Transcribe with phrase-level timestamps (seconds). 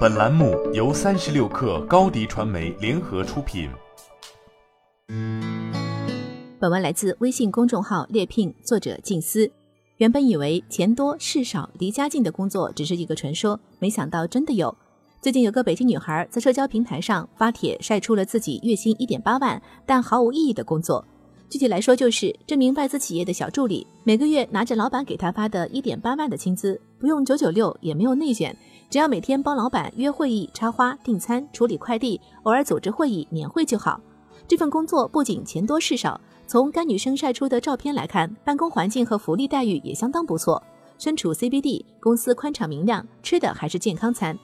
[0.00, 3.70] 本栏目由三十六氪高低传媒联合出品。
[6.58, 9.50] 本文来自微信公众号猎聘，作者静思。
[9.96, 14.76] 原本以为钱多事少、离家近的工作只是一个传说，没想到真的有。
[15.22, 21.02] 最近有个北京女孩在社交平台上发帖晒出了自己月薪一点八万但毫无意义的工作。
[21.50, 28.56] 具体来说，就是这名外资企业的小助理，每个月拿着老板给他发的一点八万的薪资，不用九九六，也没有内卷。
[28.88, 34.00] 只要每天帮老板约会议、插花、订餐、处理快递，偶尔组织会议、年会就好。
[34.46, 40.62] 这份工作不仅钱多事少，从该女生晒出的照片来看，办公环境和福利待遇也相当不错。
[40.98, 44.38] 身处 CBD，公司宽敞明亮，吃的还是健康餐。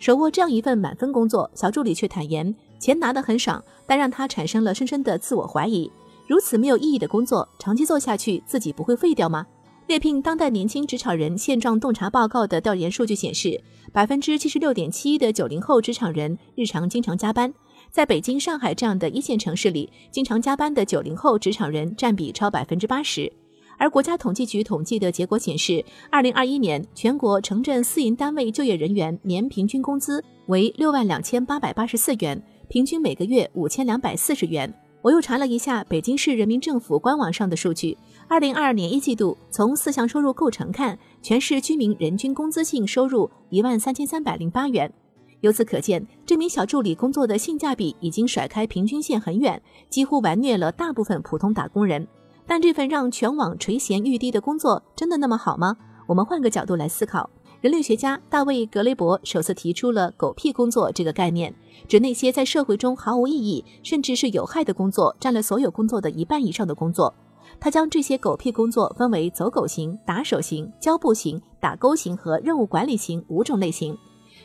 [0.00, 5.88] 手握这样一份满分工作，小助理却坦言，钱拿得很爽，但让他产生了深深的自我怀疑。
[6.28, 9.46] 如此没有意义的工作，长期做下去，自己不会废掉吗？
[9.86, 13.58] 猎聘当代年轻职场人现状洞察报告的调研数据显示，
[13.94, 17.50] 百分之七十六点七的九零后职场人日常经常加班。
[17.90, 23.32] 在北京、上海这样的一线城市里，经常加班的九零后职场人占比超百分之八十。
[23.78, 34.70] 而国家统计局统计的结果显示，二零二一年全国城镇私营单位就业人员年平均工资为六万两千八百八十四元，平均每个月五千两百四十元。
[35.08, 37.96] 我又查了一下北京市人民政府官网上的数据。
[38.28, 44.92] 二零二二年一季度，从四项收入构成看，全市居民人均工资性收入一万三千三百零八元。
[45.40, 52.06] 由此可见，这名小助理工作的性价比已经甩开平均线很远，几乎完虐了大部分普通打工人。
[52.46, 55.74] 但这份让全网垂涎欲滴的工作，真的那么好吗？
[56.06, 57.30] 我们换个角度来思考。
[57.60, 61.52] 人类学家大卫·格雷伯首次提出了“狗屁工作”这个概念，
[61.88, 67.12] 指那些在社会中毫无意义，甚至是有害的工作，占了所有工作的一半以上的工作。
[67.58, 73.98] 他将这些狗屁工作分为走狗型、打手型、胶布型、打勾型和任务管理型五种类型。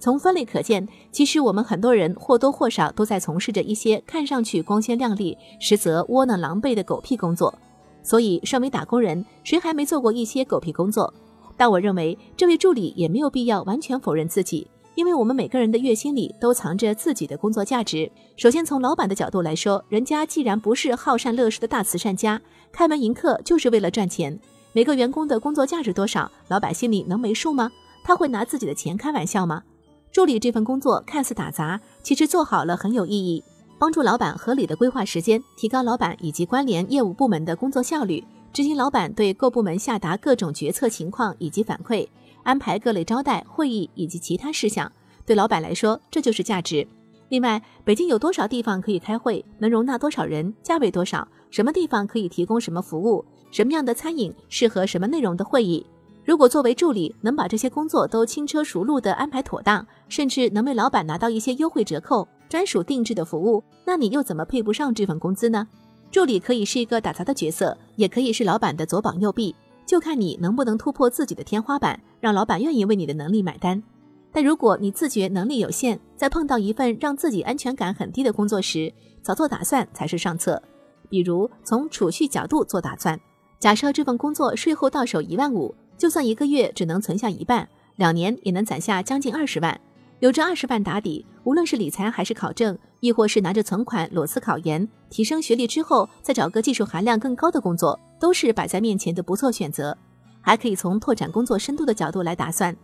[0.00, 7.56] 从分类可见，其实我们很多人或多或少都在从事着一些看上去光鲜亮丽，实则窝囊狼狈的狗屁工作。
[8.02, 11.14] 所以，身为打工人，谁还没做过一些狗屁工作？
[11.56, 14.66] 但我认为，这位助理也没有必要完全否认自己。
[14.94, 18.10] 因为我们每个人的月薪里都藏着自己的工作价值。
[18.34, 22.40] 首先，从老板的角度来说，人家既然不是好善乐施的大慈善家，
[22.72, 24.38] 开门迎客就是为了赚钱。
[24.72, 27.70] 每个员工的工作价值多少，老板心里能没数吗？
[28.04, 29.62] 他会拿自己的钱开玩笑吗？
[30.10, 33.44] 助理这份工作看似打杂，其实做好了很有意义，
[33.78, 38.24] 帮助老板合理的规划时间，提高老板以及关联业务部门的工作效率，
[38.56, 42.08] 执行老板对各部门下达各种决策情况以及反馈。
[42.42, 44.90] 安排各类招待会议以及其他事项，
[45.26, 46.88] 对老板来说这就是价值。
[47.28, 55.84] 另外，北京有多少地方可以开会，能容纳多少人，价位多少，什么地方可以提供什么服务，什么样的餐饮适合什么内容的会议。
[56.24, 65.68] 如果作为助理能把这些工作都轻车熟路地安排妥当，甚至能为老板拿到一些优惠折扣、专属定制的服务，那你又怎么配不上这份工资呢？
[66.16, 69.54] 助理可以是一个打杂的角色，也可以是老板的左膀右臂。
[69.84, 73.82] 就看你能不能突破自己的天花板，让老板愿意为你的能力买单。
[74.32, 78.90] 但如果你自觉能力有限，在碰到一份让自己安全感很低的工作时，
[79.20, 80.62] 早做打算才是上策。
[81.10, 83.20] 比如从储蓄角度做打算，
[83.58, 89.78] 假设这份工作税后到手一万五，就算一个月只能存下一半，两年也能攒下将近二十万。
[90.20, 99.96] 有这二十万打底，无论是理财还是考证，亦或是拿着存款裸辞考研、提升学历之后再找个技术含量更高的工作，都是摆在面前的不错选择。
[100.40, 102.74] 还可以从拓展工作深度的角度来打算，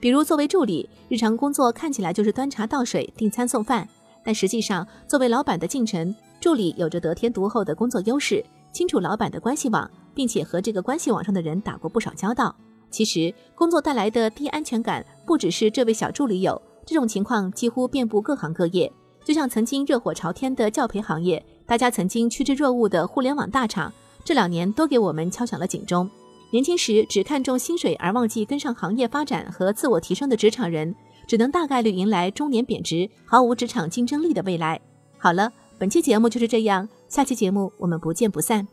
[0.00, 3.86] 比如作为助理，日常工作看起来就是端茶倒水、订餐送饭，
[4.24, 12.56] 但实际上作为老板的近臣，助理有着得天独厚的工作优势，清楚老板的关系网，并且和这个关系网上的人打过不少交道。
[12.90, 16.62] 其实工作带来的低安全感，不只是这位小助理有。
[16.88, 18.90] 这种情况几乎遍布各行各业，
[19.22, 23.92] 就像曾经热火朝天的教培行业，大家曾经趋之若鹜的互联网大厂，
[24.24, 26.08] 这两年都给我们敲响了警钟。
[26.50, 30.94] 年轻时只看重薪水而忘记跟上行业发展和自我提升的职场人，
[31.26, 34.80] 只能大概率迎来中年贬值、毫无职场竞争力的未来。
[35.18, 38.66] 好了，本期节目就是这样，下期节目我们不见不散。